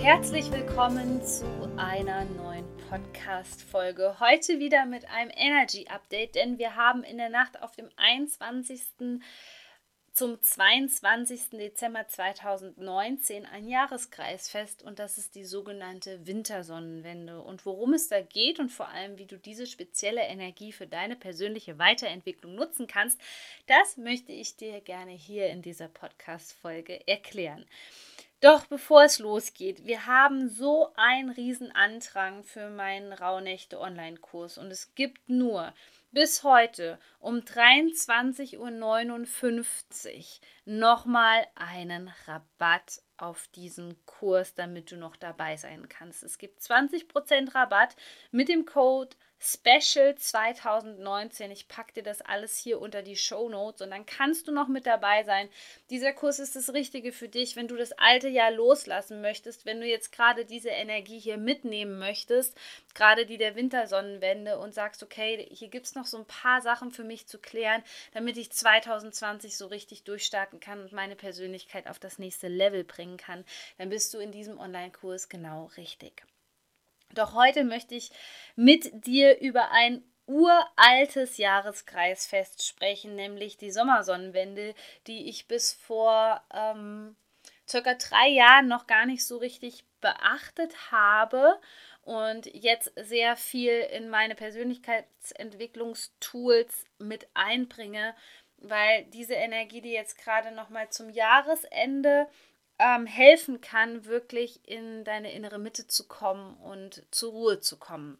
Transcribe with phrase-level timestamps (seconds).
[0.00, 1.44] Herzlich willkommen zu
[1.76, 4.16] einer neuen Podcast-Folge.
[4.20, 8.80] Heute wieder mit einem Energy-Update, denn wir haben in der Nacht auf dem 21.
[10.12, 11.50] zum 22.
[11.50, 17.42] Dezember 2019 ein Jahreskreisfest und das ist die sogenannte Wintersonnenwende.
[17.42, 21.16] Und worum es da geht und vor allem, wie du diese spezielle Energie für deine
[21.16, 23.20] persönliche Weiterentwicklung nutzen kannst,
[23.66, 27.66] das möchte ich dir gerne hier in dieser Podcast-Folge erklären.
[28.40, 34.70] Doch bevor es losgeht, wir haben so einen riesen Andrang für meinen Rauhnächte Online-Kurs und
[34.70, 35.74] es gibt nur
[36.12, 38.70] bis heute um 23.59 Uhr
[40.66, 46.22] nochmal einen Rabatt auf diesen Kurs, damit du noch dabei sein kannst.
[46.22, 47.96] Es gibt 20% Rabatt
[48.30, 51.52] mit dem Code Special 2019.
[51.52, 54.66] Ich packe dir das alles hier unter die Show Notes und dann kannst du noch
[54.66, 55.48] mit dabei sein.
[55.90, 59.80] Dieser Kurs ist das Richtige für dich, wenn du das alte Jahr loslassen möchtest, wenn
[59.80, 62.56] du jetzt gerade diese Energie hier mitnehmen möchtest,
[62.94, 66.90] gerade die der Wintersonnenwende und sagst, okay, hier gibt es noch so ein paar Sachen
[66.90, 72.00] für mich zu klären, damit ich 2020 so richtig durchstarten kann und meine Persönlichkeit auf
[72.00, 73.44] das nächste Level bringen kann,
[73.78, 76.24] dann bist du in diesem Online-Kurs genau richtig.
[77.14, 78.10] Doch heute möchte ich
[78.56, 84.74] mit dir über ein uraltes Jahreskreisfest sprechen, nämlich die Sommersonnenwende,
[85.06, 87.16] die ich bis vor ähm,
[87.66, 91.58] circa drei Jahren noch gar nicht so richtig beachtet habe
[92.02, 98.14] und jetzt sehr viel in meine Persönlichkeitsentwicklungstools mit einbringe,
[98.58, 102.28] weil diese Energie, die jetzt gerade noch mal zum Jahresende
[102.78, 108.18] ähm, helfen kann, wirklich in deine innere Mitte zu kommen und zur Ruhe zu kommen.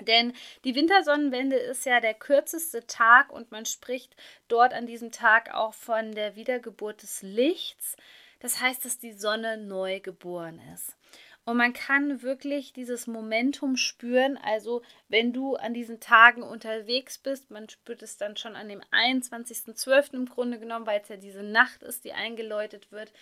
[0.00, 0.32] Denn
[0.64, 4.16] die Wintersonnenwende ist ja der kürzeste Tag und man spricht
[4.48, 7.96] dort an diesem Tag auch von der Wiedergeburt des Lichts.
[8.40, 10.96] Das heißt, dass die Sonne neu geboren ist.
[11.44, 14.38] Und man kann wirklich dieses Momentum spüren.
[14.38, 18.80] Also, wenn du an diesen Tagen unterwegs bist, man spürt es dann schon an dem
[18.80, 20.14] 21.12.
[20.14, 23.12] im Grunde genommen, weil es ja diese Nacht ist, die eingeläutet wird,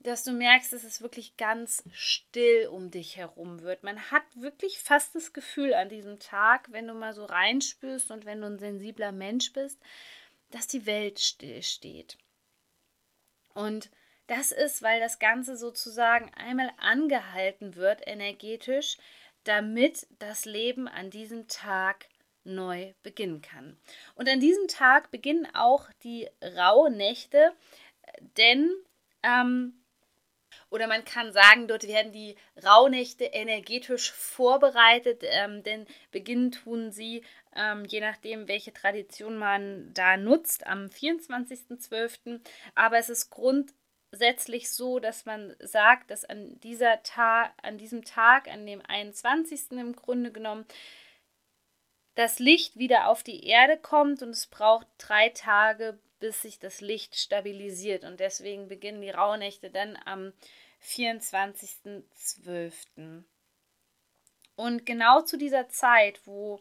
[0.00, 3.82] dass du merkst, dass es wirklich ganz still um dich herum wird.
[3.82, 8.26] Man hat wirklich fast das Gefühl an diesem Tag, wenn du mal so reinspürst und
[8.26, 9.80] wenn du ein sensibler Mensch bist,
[10.50, 12.18] dass die Welt still steht.
[13.54, 13.90] Und
[14.26, 18.96] das ist, weil das Ganze sozusagen einmal angehalten wird energetisch,
[19.44, 22.06] damit das Leben an diesem Tag
[22.44, 23.76] neu beginnen kann.
[24.14, 27.52] Und an diesem Tag beginnen auch die Rauhnächte,
[28.36, 28.70] denn
[29.22, 29.84] ähm,
[30.70, 37.22] oder man kann sagen, dort werden die Rauhnächte energetisch vorbereitet, ähm, denn beginnen tun sie,
[37.54, 42.40] ähm, je nachdem, welche Tradition man da nutzt, am 24.12.
[42.74, 43.72] Aber es ist Grund,
[44.14, 49.72] grundsätzlich so, dass man sagt, dass an dieser Tag, an diesem Tag, an dem 21.
[49.72, 50.64] im Grunde genommen,
[52.14, 56.80] das Licht wieder auf die Erde kommt und es braucht drei Tage, bis sich das
[56.80, 58.04] Licht stabilisiert.
[58.04, 60.32] Und deswegen beginnen die Rauhnächte dann am
[60.80, 63.24] 24.12.
[64.54, 66.60] Und genau zu dieser Zeit, wo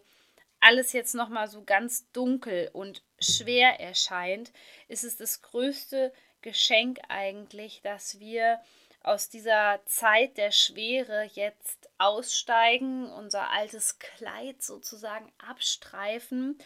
[0.59, 4.52] alles jetzt nochmal so ganz dunkel und schwer erscheint,
[4.88, 6.12] ist es das größte
[6.44, 8.62] Geschenk eigentlich, dass wir
[9.02, 16.58] aus dieser Zeit der Schwere jetzt aussteigen, unser altes Kleid sozusagen abstreifen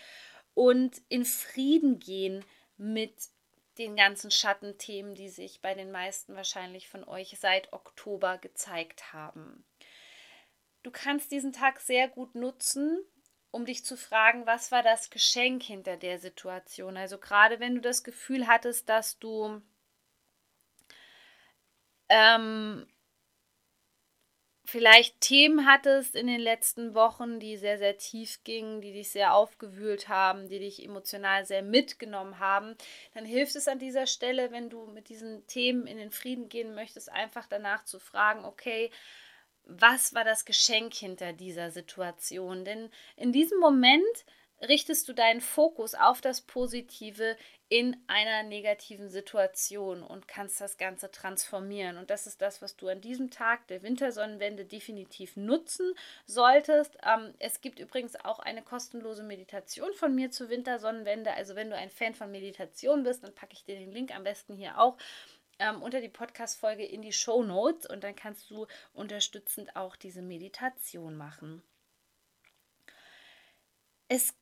[0.53, 2.45] und in Frieden gehen
[2.77, 3.13] mit
[3.77, 9.65] den ganzen Schattenthemen, die sich bei den meisten wahrscheinlich von euch seit Oktober gezeigt haben.
[10.83, 13.03] Du kannst diesen Tag sehr gut nutzen,
[13.51, 16.97] um dich zu fragen, was war das Geschenk hinter der Situation?
[16.97, 19.61] Also gerade wenn du das Gefühl hattest, dass du
[22.09, 22.87] ähm,
[24.67, 29.33] vielleicht Themen hattest in den letzten Wochen, die sehr, sehr tief gingen, die dich sehr
[29.33, 32.75] aufgewühlt haben, die dich emotional sehr mitgenommen haben,
[33.13, 36.75] dann hilft es an dieser Stelle, wenn du mit diesen Themen in den Frieden gehen
[36.75, 38.91] möchtest, einfach danach zu fragen, okay,
[39.63, 42.65] was war das Geschenk hinter dieser Situation?
[42.65, 44.25] Denn in diesem Moment
[44.61, 47.37] richtest du deinen Fokus auf das Positive
[47.69, 51.97] in einer negativen Situation und kannst das Ganze transformieren.
[51.97, 55.93] Und das ist das, was du an diesem Tag der Wintersonnenwende definitiv nutzen
[56.25, 56.97] solltest.
[57.03, 61.33] Ähm, es gibt übrigens auch eine kostenlose Meditation von mir zur Wintersonnenwende.
[61.33, 64.23] Also wenn du ein Fan von Meditation bist, dann packe ich dir den Link am
[64.23, 64.97] besten hier auch
[65.59, 70.21] ähm, unter die Podcast-Folge in die Show Notes und dann kannst du unterstützend auch diese
[70.21, 71.63] Meditation machen.
[74.07, 74.33] Es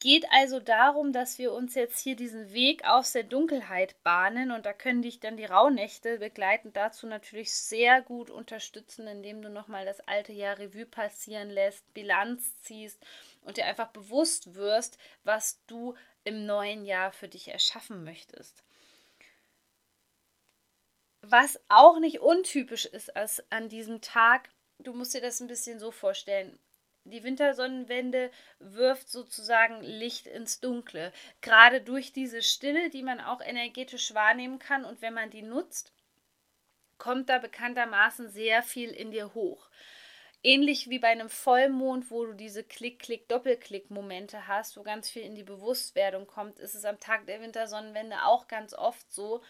[0.00, 4.66] geht also darum, dass wir uns jetzt hier diesen Weg aus der Dunkelheit bahnen und
[4.66, 9.84] da können dich dann die Rauhnächte begleitend dazu natürlich sehr gut unterstützen, indem du nochmal
[9.84, 13.02] das alte Jahr Revue passieren lässt, Bilanz ziehst
[13.42, 15.94] und dir einfach bewusst wirst, was du
[16.24, 18.62] im neuen Jahr für dich erschaffen möchtest.
[21.22, 23.10] Was auch nicht untypisch ist
[23.50, 26.58] an diesem Tag, du musst dir das ein bisschen so vorstellen.
[27.04, 31.12] Die Wintersonnenwende wirft sozusagen Licht ins Dunkle.
[31.42, 34.86] Gerade durch diese Stille, die man auch energetisch wahrnehmen kann.
[34.86, 35.92] Und wenn man die nutzt,
[36.96, 39.68] kommt da bekanntermaßen sehr viel in dir hoch.
[40.42, 45.42] Ähnlich wie bei einem Vollmond, wo du diese Klick-Klick-Doppelklick-Momente hast, wo ganz viel in die
[45.42, 49.42] Bewusstwerdung kommt, ist es am Tag der Wintersonnenwende auch ganz oft so,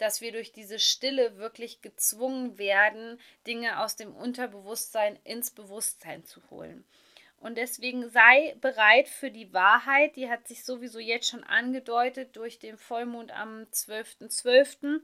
[0.00, 6.40] dass wir durch diese Stille wirklich gezwungen werden, Dinge aus dem Unterbewusstsein ins Bewusstsein zu
[6.50, 6.84] holen.
[7.36, 12.58] Und deswegen sei bereit für die Wahrheit, die hat sich sowieso jetzt schon angedeutet durch
[12.58, 14.28] den Vollmond am 12.12.
[14.28, 15.00] .12.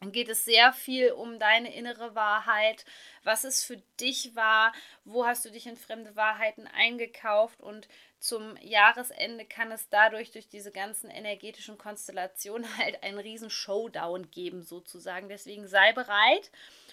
[0.00, 2.84] Dann geht es sehr viel um deine innere Wahrheit,
[3.24, 4.72] was es für dich war,
[5.04, 7.88] wo hast du dich in fremde Wahrheiten eingekauft und
[8.20, 14.62] zum Jahresende kann es dadurch durch diese ganzen energetischen Konstellationen halt einen riesen Showdown geben
[14.62, 15.28] sozusagen.
[15.28, 16.50] Deswegen sei bereit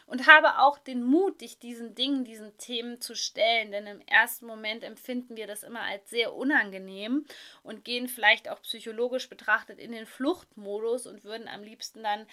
[0.08, 4.46] und habe auch den Mut, dich diesen Dingen, diesen Themen zu stellen, denn im ersten
[4.46, 7.26] Moment empfinden wir das immer als sehr unangenehm
[7.64, 12.28] und gehen vielleicht auch psychologisch betrachtet in den Fluchtmodus und würden am liebsten dann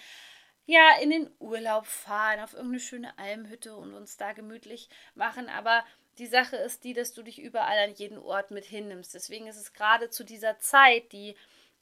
[0.65, 5.49] ja, in den Urlaub fahren, auf irgendeine schöne Almhütte und uns da gemütlich machen.
[5.49, 5.83] Aber
[6.17, 9.13] die Sache ist die, dass du dich überall an jeden Ort mit hinnimmst.
[9.13, 11.35] Deswegen ist es gerade zu dieser Zeit, die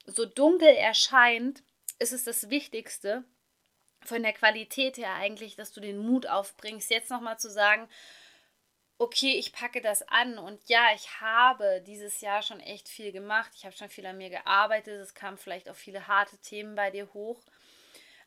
[0.06, 1.64] so dunkel erscheint,
[2.00, 3.24] ist es das Wichtigste
[4.04, 7.88] von der Qualität her eigentlich, dass du den Mut aufbringst, jetzt nochmal zu sagen,
[8.98, 13.52] okay, ich packe das an und ja, ich habe dieses Jahr schon echt viel gemacht,
[13.56, 16.90] ich habe schon viel an mir gearbeitet, es kamen vielleicht auch viele harte Themen bei
[16.90, 17.44] dir hoch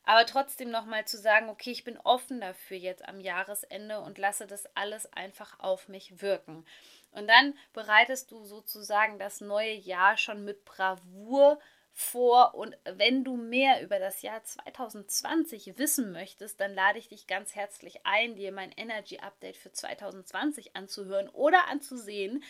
[0.05, 4.47] aber trotzdem nochmal zu sagen, okay, ich bin offen dafür jetzt am Jahresende und lasse
[4.47, 6.65] das alles einfach auf mich wirken.
[7.11, 11.59] Und dann bereitest du sozusagen das neue Jahr schon mit Bravour
[11.95, 12.55] vor.
[12.55, 17.55] Und wenn du mehr über das Jahr 2020 wissen möchtest, dann lade ich dich ganz
[17.55, 22.43] herzlich ein, dir mein Energy Update für 2020 anzuhören oder anzusehen.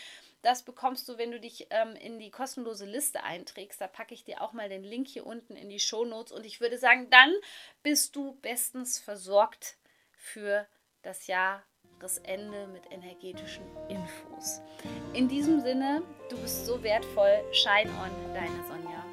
[0.46, 3.82] Das bekommst du, wenn du dich ähm, in die kostenlose Liste einträgst.
[3.82, 6.32] Da packe ich dir auch mal den Link hier unten in die Show Notes.
[6.32, 7.34] Und ich würde sagen, dann
[7.82, 9.78] bist du bestens versorgt
[10.12, 10.68] für
[11.02, 14.62] das Jahresende mit energetischen Infos.
[15.14, 17.44] In diesem Sinne, du bist so wertvoll.
[17.52, 19.05] Shine on, deine Sonja.